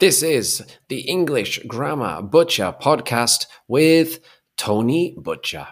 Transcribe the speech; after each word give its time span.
This 0.00 0.22
is 0.22 0.64
the 0.86 1.00
English 1.00 1.58
Grammar 1.66 2.22
Butcher 2.22 2.72
podcast 2.80 3.46
with 3.66 4.20
Tony 4.56 5.16
Butcher. 5.18 5.66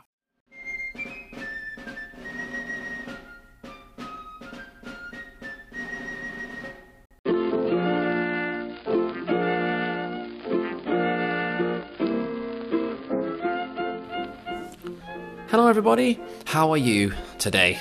Hello, 15.48 15.68
everybody. 15.68 16.18
How 16.46 16.72
are 16.72 16.76
you 16.76 17.12
today? 17.38 17.78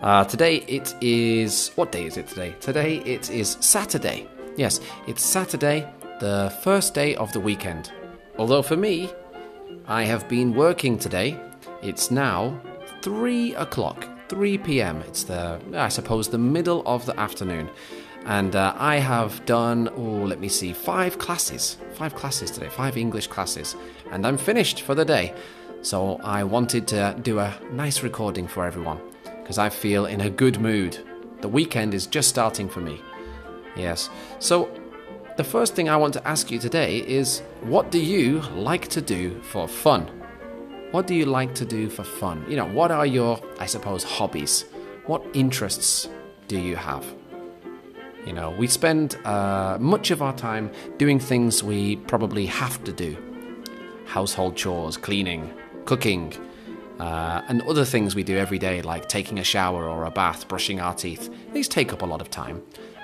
Uh, 0.00 0.22
today 0.22 0.58
it 0.68 0.94
is. 1.00 1.72
What 1.74 1.90
day 1.90 2.06
is 2.06 2.16
it 2.16 2.28
today? 2.28 2.54
Today 2.60 2.98
it 2.98 3.28
is 3.28 3.56
Saturday. 3.58 4.28
Yes, 4.56 4.80
it's 5.06 5.24
Saturday, 5.24 5.88
the 6.18 6.52
first 6.62 6.92
day 6.92 7.14
of 7.16 7.32
the 7.32 7.40
weekend. 7.40 7.92
Although 8.36 8.62
for 8.62 8.76
me, 8.76 9.10
I 9.86 10.02
have 10.04 10.28
been 10.28 10.54
working 10.54 10.98
today. 10.98 11.38
It's 11.82 12.10
now 12.10 12.60
3 13.02 13.54
o'clock, 13.54 14.06
3 14.28 14.58
p.m. 14.58 15.02
It's 15.06 15.22
the, 15.22 15.60
I 15.74 15.88
suppose, 15.88 16.28
the 16.28 16.38
middle 16.38 16.82
of 16.84 17.06
the 17.06 17.18
afternoon. 17.18 17.70
And 18.26 18.54
uh, 18.54 18.74
I 18.76 18.96
have 18.96 19.44
done, 19.46 19.88
oh, 19.96 20.26
let 20.26 20.40
me 20.40 20.48
see, 20.48 20.72
five 20.72 21.18
classes. 21.18 21.78
Five 21.94 22.14
classes 22.14 22.50
today, 22.50 22.68
five 22.68 22.96
English 22.96 23.28
classes. 23.28 23.76
And 24.10 24.26
I'm 24.26 24.36
finished 24.36 24.82
for 24.82 24.94
the 24.94 25.04
day. 25.04 25.32
So 25.82 26.20
I 26.22 26.44
wanted 26.44 26.86
to 26.88 27.16
do 27.22 27.38
a 27.38 27.56
nice 27.72 28.02
recording 28.02 28.46
for 28.46 28.66
everyone 28.66 29.00
because 29.24 29.58
I 29.58 29.70
feel 29.70 30.06
in 30.06 30.20
a 30.20 30.28
good 30.28 30.60
mood. 30.60 30.98
The 31.40 31.48
weekend 31.48 31.94
is 31.94 32.06
just 32.06 32.28
starting 32.28 32.68
for 32.68 32.80
me. 32.80 33.00
Yes. 33.80 34.10
So 34.38 34.68
the 35.36 35.44
first 35.44 35.74
thing 35.74 35.88
I 35.88 35.96
want 35.96 36.14
to 36.14 36.28
ask 36.28 36.50
you 36.50 36.58
today 36.58 36.98
is 36.98 37.40
what 37.62 37.90
do 37.90 37.98
you 37.98 38.40
like 38.54 38.88
to 38.88 39.00
do 39.00 39.40
for 39.42 39.66
fun? 39.66 40.02
What 40.90 41.06
do 41.06 41.14
you 41.14 41.24
like 41.24 41.54
to 41.54 41.64
do 41.64 41.88
for 41.88 42.04
fun? 42.04 42.44
You 42.48 42.56
know, 42.56 42.66
what 42.66 42.90
are 42.90 43.06
your, 43.06 43.40
I 43.58 43.66
suppose, 43.66 44.02
hobbies? 44.02 44.64
What 45.06 45.24
interests 45.32 46.08
do 46.48 46.58
you 46.58 46.76
have? 46.76 47.04
You 48.26 48.34
know, 48.34 48.50
we 48.50 48.66
spend 48.66 49.16
uh, 49.24 49.78
much 49.80 50.10
of 50.10 50.20
our 50.20 50.36
time 50.36 50.70
doing 50.98 51.18
things 51.18 51.62
we 51.62 51.96
probably 51.96 52.46
have 52.46 52.82
to 52.84 52.92
do 52.92 53.16
household 54.04 54.56
chores, 54.56 54.96
cleaning, 54.96 55.54
cooking, 55.84 56.34
uh, 56.98 57.42
and 57.48 57.62
other 57.62 57.84
things 57.84 58.14
we 58.14 58.24
do 58.24 58.36
every 58.36 58.58
day, 58.58 58.82
like 58.82 59.08
taking 59.08 59.38
a 59.38 59.44
shower 59.44 59.88
or 59.88 60.04
a 60.04 60.10
bath, 60.10 60.48
brushing 60.48 60.80
our 60.80 60.94
teeth. 60.94 61.32
These 61.54 61.68
take 61.68 61.92
up 61.92 62.02
a 62.02 62.06
lot 62.06 62.20
of 62.20 62.28
time. 62.28 62.60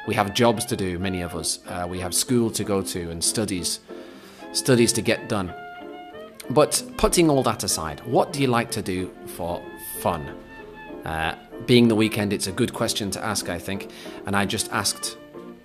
We 0.06 0.14
have 0.14 0.34
jobs 0.34 0.64
to 0.66 0.76
do, 0.76 0.98
many 0.98 1.22
of 1.22 1.34
us. 1.34 1.58
Uh, 1.66 1.86
we 1.88 1.98
have 2.00 2.14
school 2.14 2.50
to 2.52 2.62
go 2.64 2.80
to 2.82 3.10
and 3.10 3.22
studies, 3.22 3.80
studies 4.52 4.92
to 4.94 5.02
get 5.02 5.28
done. 5.28 5.52
But 6.50 6.82
putting 6.96 7.28
all 7.28 7.42
that 7.42 7.64
aside, 7.64 8.00
what 8.06 8.32
do 8.32 8.40
you 8.40 8.46
like 8.46 8.70
to 8.72 8.82
do 8.82 9.10
for 9.26 9.60
fun? 10.00 10.32
Uh, 11.04 11.34
being 11.66 11.88
the 11.88 11.96
weekend, 11.96 12.32
it's 12.32 12.46
a 12.46 12.52
good 12.52 12.72
question 12.72 13.10
to 13.12 13.24
ask, 13.24 13.48
I 13.48 13.58
think. 13.58 13.90
And 14.26 14.36
I 14.36 14.44
just 14.44 14.70
asked 14.70 15.16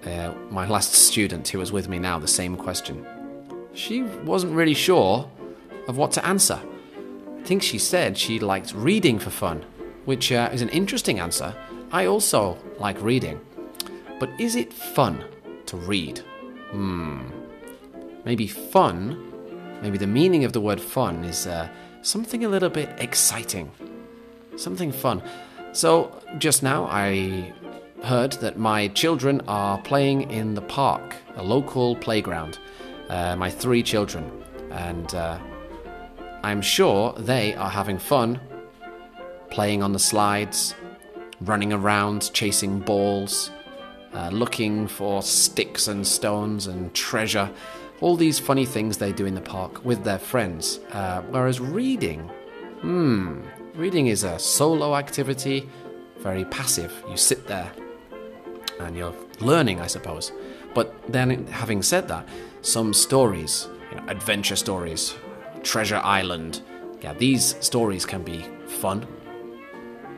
uh, 0.05 0.33
my 0.49 0.67
last 0.67 0.93
student 0.93 1.47
who 1.47 1.59
was 1.59 1.71
with 1.71 1.87
me 1.87 1.99
now 1.99 2.17
the 2.17 2.27
same 2.27 2.57
question. 2.57 3.05
She 3.73 4.01
wasn't 4.01 4.53
really 4.53 4.73
sure 4.73 5.29
of 5.87 5.97
what 5.97 6.11
to 6.13 6.25
answer. 6.25 6.59
I 7.39 7.43
think 7.43 7.61
she 7.61 7.77
said 7.77 8.17
she 8.17 8.39
liked 8.39 8.73
reading 8.73 9.19
for 9.19 9.29
fun, 9.29 9.65
which 10.05 10.31
uh, 10.31 10.49
is 10.51 10.61
an 10.61 10.69
interesting 10.69 11.19
answer. 11.19 11.55
I 11.91 12.07
also 12.07 12.57
like 12.79 12.99
reading. 13.01 13.39
But 14.21 14.39
is 14.39 14.55
it 14.55 14.71
fun 14.71 15.23
to 15.65 15.77
read? 15.77 16.19
Hmm. 16.69 17.21
Maybe 18.23 18.45
fun, 18.45 19.17
maybe 19.81 19.97
the 19.97 20.05
meaning 20.05 20.43
of 20.43 20.53
the 20.53 20.61
word 20.61 20.79
fun 20.79 21.23
is 21.23 21.47
uh, 21.47 21.67
something 22.03 22.45
a 22.45 22.47
little 22.47 22.69
bit 22.69 22.89
exciting. 22.99 23.71
Something 24.57 24.91
fun. 24.91 25.23
So, 25.71 26.21
just 26.37 26.61
now 26.61 26.85
I 26.85 27.51
heard 28.03 28.33
that 28.33 28.59
my 28.59 28.89
children 28.89 29.41
are 29.47 29.79
playing 29.79 30.29
in 30.29 30.53
the 30.53 30.61
park, 30.61 31.15
a 31.35 31.41
local 31.41 31.95
playground. 31.95 32.59
Uh, 33.09 33.35
my 33.35 33.49
three 33.49 33.81
children. 33.81 34.43
And 34.69 35.15
uh, 35.15 35.39
I'm 36.43 36.61
sure 36.61 37.13
they 37.13 37.55
are 37.55 37.71
having 37.71 37.97
fun 37.97 38.39
playing 39.49 39.81
on 39.81 39.93
the 39.93 39.99
slides, 40.11 40.75
running 41.41 41.73
around, 41.73 42.31
chasing 42.33 42.81
balls, 42.81 43.49
uh, 44.13 44.29
looking 44.29 44.87
for 44.87 45.21
sticks 45.21 45.87
and 45.87 46.05
stones 46.05 46.67
and 46.67 46.93
treasure. 46.93 47.49
All 48.01 48.15
these 48.15 48.39
funny 48.39 48.65
things 48.65 48.97
they 48.97 49.11
do 49.11 49.25
in 49.25 49.35
the 49.35 49.41
park 49.41 49.85
with 49.85 50.03
their 50.03 50.19
friends. 50.19 50.79
Uh, 50.91 51.21
whereas 51.29 51.59
reading, 51.59 52.29
hmm, 52.81 53.41
reading 53.75 54.07
is 54.07 54.23
a 54.23 54.39
solo 54.39 54.95
activity, 54.95 55.69
very 56.19 56.45
passive. 56.45 56.91
You 57.09 57.17
sit 57.17 57.47
there 57.47 57.71
and 58.79 58.95
you're 58.97 59.15
learning, 59.39 59.79
I 59.79 59.87
suppose. 59.87 60.31
But 60.73 60.93
then, 61.11 61.47
having 61.47 61.83
said 61.83 62.07
that, 62.07 62.27
some 62.61 62.93
stories, 62.93 63.67
you 63.89 63.97
know, 63.97 64.03
adventure 64.07 64.55
stories, 64.55 65.15
Treasure 65.63 66.01
Island. 66.03 66.61
Yeah, 67.01 67.13
these 67.13 67.55
stories 67.59 68.05
can 68.05 68.23
be 68.23 68.45
fun. 68.67 69.05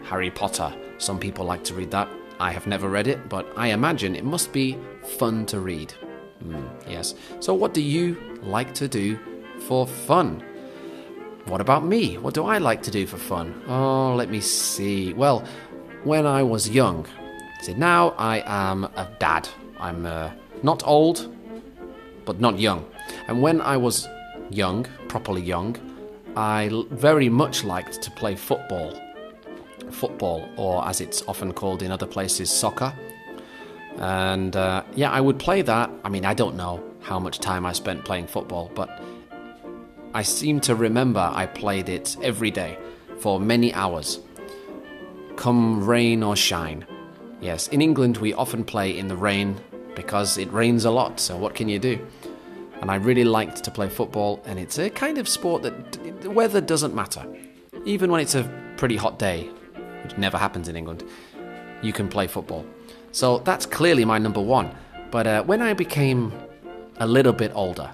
Harry 0.04 0.30
Potter. 0.30 0.74
Some 0.98 1.20
people 1.20 1.46
like 1.46 1.64
to 1.66 1.74
read 1.74 1.92
that. 1.92 2.10
I 2.44 2.52
have 2.52 2.68
never 2.68 2.90
read 2.90 3.08
it, 3.08 3.30
but 3.30 3.46
I 3.56 3.68
imagine 3.68 4.18
it 4.18 4.26
must 4.26 4.52
be 4.52 4.78
fun 5.18 5.46
to 5.46 5.62
read. 5.62 5.94
Mm, 6.44 6.68
yes. 6.90 7.16
So, 7.40 7.54
what 7.54 7.74
do 7.74 7.82
you 7.82 8.18
like 8.44 8.74
to 8.74 8.90
do 8.90 9.18
for 9.60 9.88
fun? 9.88 10.44
What 11.46 11.62
about 11.62 11.86
me? 11.86 12.18
What 12.18 12.34
do 12.34 12.44
I 12.44 12.58
like 12.58 12.84
to 12.84 12.92
do 12.92 13.08
for 13.08 13.16
fun? 13.16 13.64
Oh, 13.70 14.14
let 14.16 14.30
me 14.30 14.42
see. 14.42 15.14
Well, 15.14 15.46
when 16.04 16.26
I 16.26 16.44
was 16.44 16.70
young, 16.70 17.08
see, 17.62 17.76
now 17.76 18.10
I 18.18 18.44
am 18.46 18.84
a 18.84 19.08
dad. 19.20 19.48
I'm 19.80 20.06
uh, 20.06 20.32
not 20.64 20.86
old, 20.86 21.34
but 22.26 22.42
not 22.42 22.60
young. 22.60 22.86
And 23.30 23.42
when 23.42 23.62
I 23.62 23.78
was 23.78 24.06
young, 24.50 24.86
properly 25.08 25.42
young, 25.42 25.78
I 26.36 26.70
very 26.92 27.30
much 27.30 27.64
liked 27.64 28.02
to 28.02 28.12
play 28.12 28.36
football. 28.36 29.00
Football, 29.92 30.50
or 30.58 30.88
as 30.88 31.02
it's 31.02 31.24
often 31.28 31.54
called 31.54 31.84
in 31.84 31.92
other 31.92 32.06
places, 32.06 32.50
soccer. 32.50 32.94
And 33.98 34.56
uh, 34.56 34.84
yeah, 34.96 35.12
I 35.12 35.22
would 35.22 35.40
play 35.40 35.62
that. 35.62 35.90
I 36.04 36.10
mean, 36.10 36.26
I 36.26 36.34
don't 36.34 36.56
know 36.56 36.84
how 37.02 37.20
much 37.20 37.40
time 37.40 37.66
I 37.66 37.74
spent 37.74 38.06
playing 38.06 38.28
football, 38.28 38.72
but 38.74 39.02
I 40.14 40.24
seem 40.24 40.60
to 40.62 40.76
remember 40.76 41.20
I 41.20 41.46
played 41.46 41.90
it 41.90 42.18
every 42.22 42.52
day 42.52 42.78
for 43.20 43.40
many 43.40 43.74
hours, 43.74 44.20
come 45.36 45.86
rain 45.86 46.24
or 46.24 46.36
shine. 46.36 46.86
Yes, 47.42 47.68
in 47.68 47.82
England 47.82 48.18
we 48.18 48.34
often 48.34 48.64
play 48.64 48.98
in 48.98 49.08
the 49.08 49.18
rain 49.18 49.60
because 49.96 50.38
it 50.38 50.52
rains 50.52 50.86
a 50.86 50.92
lot, 50.92 51.20
so 51.20 51.38
what 51.38 51.54
can 51.56 51.70
you 51.70 51.78
do? 51.78 52.00
and 52.84 52.92
I 52.92 52.96
really 52.96 53.24
liked 53.24 53.64
to 53.64 53.72
play 53.72 53.88
football, 53.88 54.42
and 54.44 54.60
it's 54.60 54.78
a 54.78 54.90
kind 54.90 55.18
of 55.18 55.30
sport 55.30 55.64
that 55.64 56.20
the 56.20 56.30
weather 56.30 56.60
doesn't 56.60 56.94
matter. 56.94 57.26
Even 57.86 58.12
when 58.12 58.20
it's 58.20 58.36
a 58.36 58.44
pretty 58.76 58.98
hot 58.98 59.18
day, 59.18 59.50
which 60.04 60.18
never 60.18 60.38
happens 60.38 60.68
in 60.68 60.76
England, 60.76 61.04
you 61.82 61.94
can 61.94 62.08
play 62.08 62.28
football. 62.28 62.66
So 63.12 63.40
that's 63.40 63.66
clearly 63.66 64.06
my 64.06 64.18
number 64.18 64.42
one. 64.42 64.76
But 65.12 65.28
uh, 65.28 65.44
when 65.44 65.62
I 65.62 65.74
became 65.74 66.32
a 66.98 67.08
little 67.08 67.34
bit 67.34 67.52
older, 67.54 67.92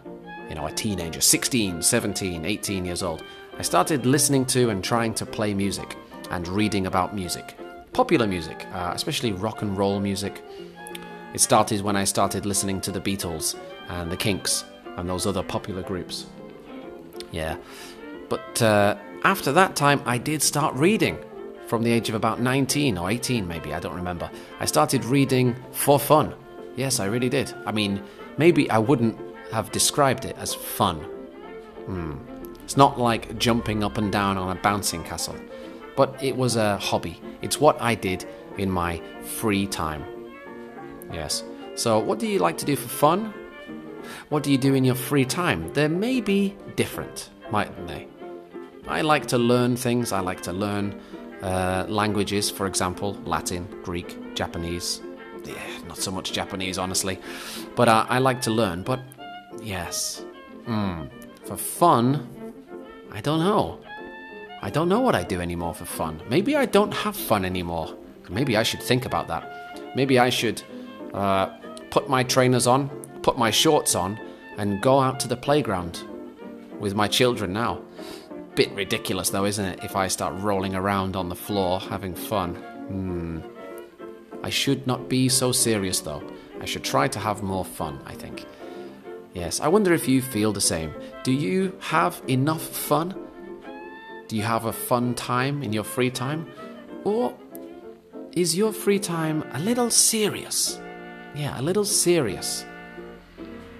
you 0.47 0.55
know, 0.55 0.67
a 0.67 0.71
teenager, 0.71 1.21
16, 1.21 1.81
17, 1.81 2.45
18 2.45 2.85
years 2.85 3.03
old, 3.03 3.23
I 3.57 3.61
started 3.61 4.05
listening 4.05 4.45
to 4.47 4.69
and 4.69 4.83
trying 4.83 5.13
to 5.15 5.25
play 5.25 5.53
music 5.53 5.97
and 6.31 6.47
reading 6.47 6.87
about 6.87 7.13
music. 7.13 7.57
Popular 7.91 8.27
music, 8.27 8.65
uh, 8.73 8.91
especially 8.95 9.33
rock 9.33 9.61
and 9.61 9.77
roll 9.77 9.99
music. 9.99 10.41
It 11.33 11.41
started 11.41 11.81
when 11.81 11.95
I 11.95 12.05
started 12.05 12.45
listening 12.45 12.81
to 12.81 12.91
the 12.91 13.01
Beatles 13.01 13.55
and 13.89 14.11
the 14.11 14.17
Kinks 14.17 14.63
and 14.97 15.09
those 15.09 15.27
other 15.27 15.43
popular 15.43 15.83
groups. 15.83 16.25
Yeah. 17.31 17.57
But 18.29 18.61
uh, 18.61 18.95
after 19.23 19.51
that 19.51 19.75
time, 19.75 20.01
I 20.05 20.17
did 20.17 20.41
start 20.41 20.73
reading 20.75 21.17
from 21.69 21.83
the 21.83 21.91
age 21.91 22.09
of 22.09 22.15
about 22.15 22.41
19 22.41 22.97
or 22.97 23.11
18, 23.11 23.47
maybe, 23.47 23.75
I 23.75 23.79
don't 23.79 23.95
remember. 23.95 24.29
I 24.59 24.65
started 24.65 25.05
reading 25.05 25.55
for 25.71 25.99
fun. 25.99 26.33
Yes, 26.75 26.99
I 26.99 27.05
really 27.05 27.29
did. 27.29 27.53
I 27.67 27.71
mean, 27.71 28.03
maybe 28.37 28.69
I 28.71 28.79
wouldn't 28.79 29.15
have 29.51 29.71
described 29.71 30.25
it 30.25 30.35
as 30.39 30.55
fun. 30.55 30.97
Hmm. 31.85 32.17
It's 32.63 32.75
not 32.75 32.99
like 32.99 33.37
jumping 33.37 33.83
up 33.83 33.99
and 33.99 34.11
down 34.11 34.37
on 34.37 34.55
a 34.57 34.59
bouncing 34.59 35.03
castle, 35.03 35.35
but 35.95 36.21
it 36.23 36.35
was 36.35 36.55
a 36.55 36.77
hobby. 36.77 37.21
It's 37.43 37.59
what 37.59 37.79
I 37.79 37.93
did 37.93 38.27
in 38.57 38.71
my 38.71 38.99
free 39.21 39.67
time. 39.67 40.03
Yes. 41.13 41.43
So, 41.75 41.99
what 41.99 42.17
do 42.17 42.27
you 42.27 42.39
like 42.39 42.57
to 42.59 42.65
do 42.65 42.75
for 42.75 42.89
fun? 42.89 43.33
What 44.29 44.41
do 44.41 44.51
you 44.51 44.57
do 44.57 44.73
in 44.73 44.83
your 44.83 44.95
free 44.95 45.25
time? 45.25 45.71
They 45.73 45.87
may 45.87 46.19
be 46.19 46.55
different, 46.75 47.29
mightn't 47.51 47.87
they? 47.87 48.07
I 48.87 49.01
like 49.01 49.27
to 49.27 49.37
learn 49.37 49.75
things. 49.75 50.11
I 50.11 50.19
like 50.19 50.41
to 50.41 50.53
learn 50.53 50.99
uh, 51.41 51.85
languages, 51.87 52.49
for 52.49 52.67
example, 52.67 53.17
Latin, 53.25 53.67
Greek, 53.83 54.35
Japanese, 54.35 55.01
yeah, 55.45 55.55
not 55.87 55.97
so 55.97 56.11
much 56.11 56.33
Japanese, 56.33 56.77
honestly. 56.77 57.19
But 57.75 57.87
uh, 57.87 58.05
I 58.09 58.19
like 58.19 58.41
to 58.41 58.51
learn. 58.51 58.83
But 58.83 58.99
yes, 59.61 60.23
mm, 60.67 61.09
for 61.45 61.57
fun, 61.57 62.27
I 63.11 63.21
don't 63.21 63.39
know. 63.39 63.79
I 64.61 64.69
don't 64.69 64.89
know 64.89 64.99
what 64.99 65.15
I 65.15 65.23
do 65.23 65.39
anymore 65.39 65.73
for 65.73 65.85
fun. 65.85 66.21
Maybe 66.29 66.55
I 66.55 66.65
don't 66.65 66.93
have 66.93 67.15
fun 67.15 67.45
anymore. 67.45 67.95
Maybe 68.29 68.57
I 68.57 68.63
should 68.63 68.81
think 68.81 69.05
about 69.05 69.27
that. 69.29 69.95
Maybe 69.95 70.19
I 70.19 70.29
should 70.29 70.61
uh, 71.13 71.47
put 71.89 72.09
my 72.09 72.23
trainers 72.23 72.67
on, 72.67 72.89
put 73.23 73.37
my 73.37 73.49
shorts 73.49 73.95
on, 73.95 74.19
and 74.57 74.81
go 74.81 74.99
out 74.99 75.19
to 75.21 75.27
the 75.27 75.37
playground 75.37 76.03
with 76.79 76.93
my 76.93 77.07
children 77.07 77.53
now. 77.53 77.81
Bit 78.59 78.73
ridiculous 78.73 79.29
though, 79.29 79.45
isn't 79.45 79.63
it? 79.63 79.85
If 79.85 79.95
I 79.95 80.09
start 80.09 80.33
rolling 80.35 80.75
around 80.75 81.15
on 81.15 81.29
the 81.29 81.35
floor 81.35 81.79
having 81.79 82.13
fun. 82.13 82.55
Hmm. 82.55 83.39
I 84.43 84.49
should 84.49 84.85
not 84.85 85.07
be 85.07 85.29
so 85.29 85.53
serious 85.53 86.01
though. 86.01 86.21
I 86.59 86.65
should 86.65 86.83
try 86.83 87.07
to 87.07 87.19
have 87.19 87.41
more 87.41 87.63
fun, 87.63 88.01
I 88.05 88.15
think. 88.15 88.45
Yes, 89.33 89.61
I 89.61 89.69
wonder 89.69 89.93
if 89.93 90.09
you 90.09 90.21
feel 90.21 90.51
the 90.51 90.59
same. 90.59 90.93
Do 91.23 91.31
you 91.31 91.71
have 91.79 92.21
enough 92.27 92.61
fun? 92.61 93.15
Do 94.27 94.35
you 94.35 94.43
have 94.43 94.65
a 94.65 94.73
fun 94.73 95.15
time 95.15 95.63
in 95.63 95.71
your 95.71 95.85
free 95.85 96.11
time? 96.11 96.45
Or 97.05 97.33
is 98.33 98.57
your 98.57 98.73
free 98.73 98.99
time 98.99 99.45
a 99.53 99.59
little 99.61 99.89
serious? 99.89 100.81
Yeah, 101.33 101.57
a 101.57 101.61
little 101.61 101.85
serious. 101.85 102.65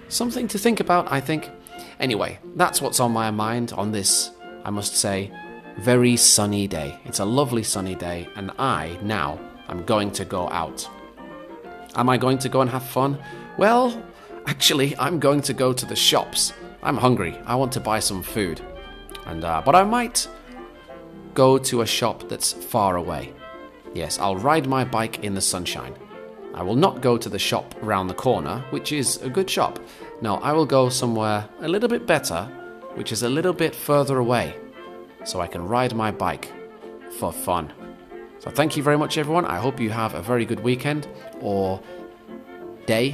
Something 0.08 0.48
to 0.48 0.58
think 0.58 0.80
about, 0.80 1.12
I 1.12 1.20
think. 1.20 1.50
Anyway, 1.98 2.38
that's 2.56 2.80
what's 2.80 2.98
on 2.98 3.12
my 3.12 3.30
mind 3.30 3.74
on 3.74 3.92
this, 3.92 4.30
I 4.64 4.70
must 4.70 4.96
say, 4.96 5.30
very 5.78 6.16
sunny 6.16 6.66
day. 6.66 6.98
It's 7.04 7.20
a 7.20 7.24
lovely 7.24 7.62
sunny 7.62 7.94
day, 7.94 8.28
and 8.36 8.50
I 8.58 8.98
now 9.02 9.38
am 9.68 9.84
going 9.84 10.10
to 10.12 10.24
go 10.24 10.48
out. 10.50 10.88
Am 11.94 12.08
I 12.08 12.16
going 12.16 12.38
to 12.38 12.48
go 12.48 12.60
and 12.60 12.70
have 12.70 12.84
fun? 12.84 13.18
Well, 13.58 14.02
actually, 14.46 14.96
I'm 14.98 15.18
going 15.18 15.40
to 15.42 15.52
go 15.52 15.72
to 15.72 15.86
the 15.86 15.96
shops. 15.96 16.52
I'm 16.82 16.96
hungry. 16.96 17.38
I 17.46 17.54
want 17.56 17.72
to 17.72 17.80
buy 17.80 17.98
some 18.00 18.22
food. 18.22 18.60
And 19.26 19.44
uh, 19.44 19.62
but 19.64 19.74
I 19.74 19.84
might 19.84 20.28
go 21.34 21.58
to 21.58 21.82
a 21.82 21.86
shop 21.86 22.28
that's 22.28 22.52
far 22.52 22.96
away. 22.96 23.32
Yes, 23.94 24.18
I'll 24.18 24.36
ride 24.36 24.66
my 24.66 24.84
bike 24.84 25.24
in 25.24 25.34
the 25.34 25.40
sunshine. 25.40 25.94
I 26.54 26.62
will 26.62 26.76
not 26.76 27.00
go 27.00 27.16
to 27.16 27.28
the 27.28 27.38
shop 27.38 27.74
round 27.80 28.10
the 28.10 28.14
corner, 28.14 28.64
which 28.70 28.92
is 28.92 29.20
a 29.22 29.30
good 29.30 29.48
shop. 29.48 29.78
No, 30.20 30.36
I 30.36 30.52
will 30.52 30.66
go 30.66 30.88
somewhere 30.88 31.48
a 31.60 31.68
little 31.68 31.88
bit 31.88 32.06
better, 32.06 32.50
which 32.94 33.12
is 33.12 33.22
a 33.22 33.28
little 33.28 33.52
bit 33.52 33.74
further 33.74 34.18
away, 34.18 34.54
so 35.24 35.40
I 35.40 35.46
can 35.46 35.66
ride 35.66 35.94
my 35.94 36.10
bike 36.10 36.52
for 37.18 37.32
fun. 37.32 37.72
So 38.38 38.50
thank 38.50 38.76
you 38.76 38.82
very 38.82 38.96
much, 38.96 39.18
everyone. 39.18 39.44
I 39.44 39.58
hope 39.58 39.78
you 39.80 39.90
have 39.90 40.14
a 40.14 40.22
very 40.22 40.44
good 40.44 40.60
weekend 40.60 41.06
or 41.40 41.80
day 42.86 43.12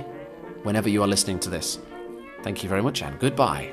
whenever 0.63 0.89
you 0.89 1.03
are 1.03 1.09
listening 1.09 1.41
to 1.41 1.51
this. 1.51 1.79
Thank 2.43 2.63
you 2.63 2.69
very 2.69 2.83
much 2.83 3.03
and 3.03 3.19
goodbye. 3.19 3.73